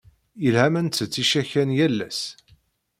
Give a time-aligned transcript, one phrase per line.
[0.43, 2.21] Yelha ma ntett icakan yal ass.